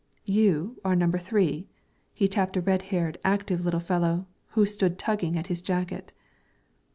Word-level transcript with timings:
"You 0.25 0.77
are 0.83 0.95
number 0.95 1.19
three," 1.19 1.67
he 2.11 2.27
tapped 2.27 2.57
a 2.57 2.61
red 2.61 2.81
haired, 2.89 3.19
active 3.23 3.63
little 3.63 3.79
fellow 3.79 4.25
who 4.53 4.65
stood 4.65 4.97
tugging 4.97 5.37
at 5.37 5.45
his 5.45 5.61
jacket. 5.61 6.11